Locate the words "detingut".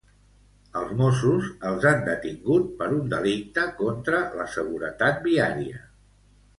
2.09-2.73